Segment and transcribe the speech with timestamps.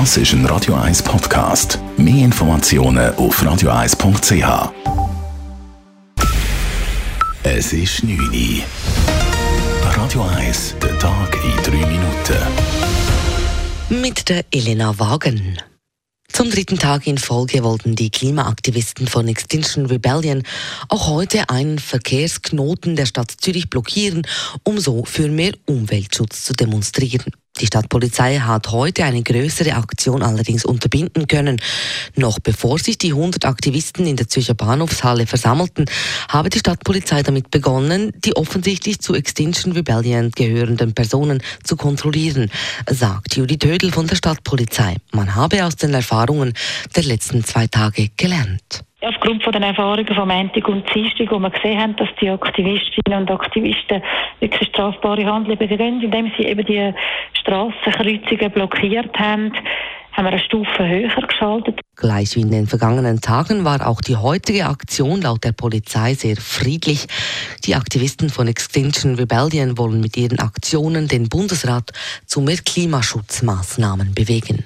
[0.00, 1.78] Das ist ein Radio 1 Podcast.
[1.96, 4.72] Mehr Informationen auf radio1.ch.
[7.44, 8.64] Es ist 9 Uhr.
[9.96, 12.42] Radio 1, der Tag in 3 Minuten.
[14.02, 15.60] Mit der Elena Wagen.
[16.26, 20.42] Zum dritten Tag in Folge wollten die Klimaaktivisten von Extinction Rebellion
[20.88, 24.26] auch heute einen Verkehrsknoten der Stadt Zürich blockieren,
[24.64, 27.32] um so für mehr Umweltschutz zu demonstrieren.
[27.60, 31.60] Die Stadtpolizei hat heute eine größere Aktion allerdings unterbinden können.
[32.16, 35.84] Noch bevor sich die 100 Aktivisten in der Zürcher Bahnhofshalle versammelten,
[36.28, 42.50] habe die Stadtpolizei damit begonnen, die offensichtlich zu Extinction Rebellion gehörenden Personen zu kontrollieren,
[42.90, 44.96] sagt Juli Tödel von der Stadtpolizei.
[45.12, 46.54] Man habe aus den Erfahrungen
[46.96, 48.84] der letzten zwei Tage gelernt.
[49.06, 53.20] Aufgrund von den Erfahrungen von Montag und Dienstag, wo wir gesehen haben, dass die Aktivistinnen
[53.20, 54.02] und Aktivisten
[54.40, 56.92] wirklich strafbare Handlungen begehen, indem sie eben die
[57.34, 59.52] Strassenkreuzungen blockiert haben,
[60.12, 61.80] haben wir eine Stufe höher geschaltet.
[61.96, 66.36] Gleich wie in den vergangenen Tagen war auch die heutige Aktion laut der Polizei sehr
[66.36, 67.06] friedlich.
[67.64, 71.92] Die Aktivisten von Extinction Rebellion wollen mit ihren Aktionen den Bundesrat
[72.26, 74.64] zu mehr Klimaschutzmaßnahmen bewegen.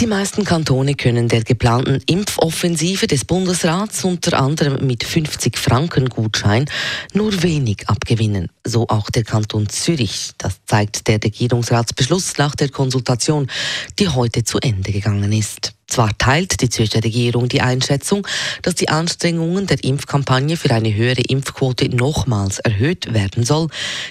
[0.00, 6.64] Die meisten Kantone können der geplanten Impfoffensive des Bundesrats unter anderem mit 50 Franken Gutschein
[7.12, 8.48] nur wenig abgewinnen.
[8.64, 10.30] So auch der Kanton Zürich.
[10.38, 13.50] Das zeigt der Regierungsratsbeschluss nach der Konsultation,
[13.98, 15.74] die heute zu Ende gegangen ist.
[15.90, 18.26] Zwar teilt die Zürcher Regierung die Einschätzung,
[18.62, 23.68] dass die Anstrengungen der Impfkampagne für eine höhere Impfquote nochmals erhöht werden soll.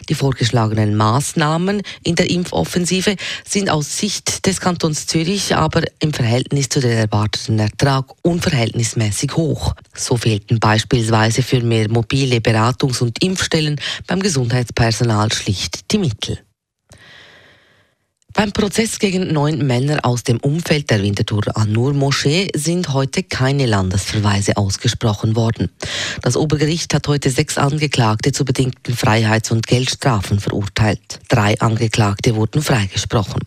[0.10, 6.70] Die vorgeschlagenen Maßnahmen in der Impfoffensive sind aus Sicht des Kantons Zürich aber im Verhältnis
[6.70, 9.74] zu den erwarteten Ertrag unverhältnismäßig hoch.
[9.96, 16.40] So fehlten beispielsweise für mehr mobile Beratungs- und Impfstellen beim Gesundheitspersonal schlicht die Mittel.
[18.40, 23.66] Beim Prozess gegen neun Männer aus dem Umfeld der Winterthur Anur Moschee sind heute keine
[23.66, 25.70] Landesverweise ausgesprochen worden.
[26.22, 31.20] Das Obergericht hat heute sechs Angeklagte zu bedingten Freiheits- und Geldstrafen verurteilt.
[31.27, 33.42] Drei Angeklagte wurden freigesprochen.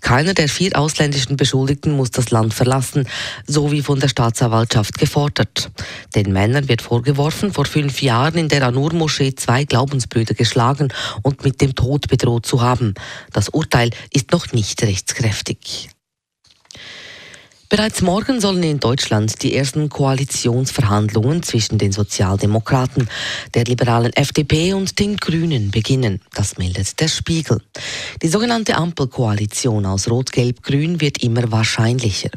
[0.00, 3.06] Keiner der vier ausländischen Beschuldigten muss das Land verlassen,
[3.46, 5.70] so wie von der Staatsanwaltschaft gefordert.
[6.14, 10.88] Den Männern wird vorgeworfen, vor fünf Jahren in der Anur Moschee zwei Glaubensbrüder geschlagen
[11.20, 12.94] und mit dem Tod bedroht zu haben.
[13.34, 15.90] Das Urteil ist noch nicht rechtskräftig.
[17.72, 23.08] Bereits morgen sollen in Deutschland die ersten Koalitionsverhandlungen zwischen den Sozialdemokraten,
[23.54, 26.20] der liberalen FDP und den Grünen beginnen.
[26.34, 27.62] Das meldet der Spiegel.
[28.22, 32.30] Die sogenannte Ampelkoalition aus Rot-Gelb-Grün wird immer wahrscheinlicher.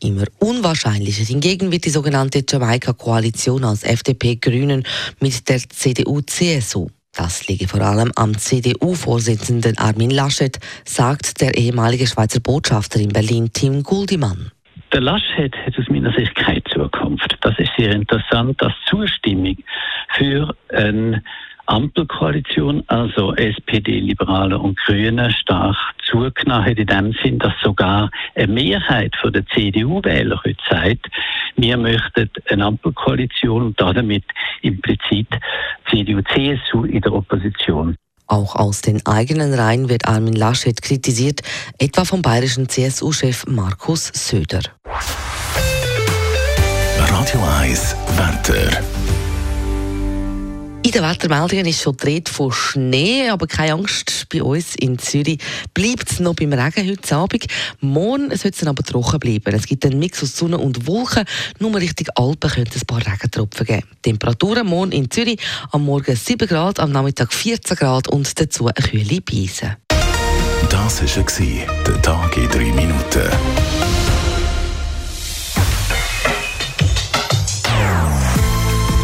[0.00, 4.82] Immer unwahrscheinlicher hingegen wird die sogenannte Jamaika-Koalition aus FDP, Grünen
[5.20, 6.88] mit der CDU-CSU.
[7.16, 13.50] Das liege vor allem am CDU-Vorsitzenden Armin Laschet, sagt der ehemalige Schweizer Botschafter in Berlin
[13.52, 14.50] Tim Guldimann.
[14.92, 17.36] Der Laschet hat aus meiner Sicht keine Zukunft.
[17.40, 19.56] Das ist sehr interessant, dass Zustimmung
[20.16, 21.22] für ein
[21.66, 28.52] Ampelkoalition, also SPD, Liberale und Grüne, stark zugenommen hat, in dem Sinn, dass sogar eine
[28.52, 31.08] Mehrheit der CDU-Wähler heute sagt,
[31.56, 34.24] wir möchten eine Ampelkoalition und damit
[34.60, 35.28] implizit
[35.94, 37.96] CDU-CSU in der Opposition.
[38.26, 41.42] Auch aus den eigenen Reihen wird Armin Laschet kritisiert,
[41.78, 44.62] etwa vom bayerischen CSU-Chef Markus Söder.
[46.98, 48.82] Radio 1 Wetter.
[50.94, 55.40] Den Wettermeldungen ist schon die Rede von Schnee, aber keine Angst, bei uns in Zürich
[55.74, 57.46] bleibt es noch beim Regen heute Abend.
[57.80, 59.56] Morgen soll es aber trocken bleiben.
[59.56, 61.24] Es gibt einen Mix aus Sonne und Wolken.
[61.58, 63.88] Nur Richtung Alpen könnte es ein paar Regentropfen geben.
[64.02, 65.40] Temperaturen morgen in Zürich
[65.72, 69.76] am Morgen 7 Grad, am Nachmittag 14 Grad und dazu eine kühle Beise.
[70.70, 74.13] Das war der Tag in drei Minuten.